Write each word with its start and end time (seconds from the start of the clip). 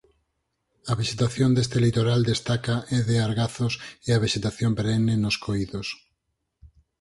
A 0.91 0.93
vexetación 0.99 1.49
deste 1.53 1.77
litoral 1.85 2.21
destaca 2.31 2.75
é 2.97 2.99
de 3.09 3.15
argazos 3.27 3.73
e 4.07 4.09
a 4.13 4.21
vexetación 4.23 4.71
perenne 4.77 5.15
nos 5.23 5.35
coídos. 5.45 5.87